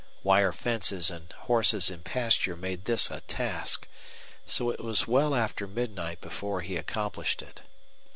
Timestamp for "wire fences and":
0.23-1.31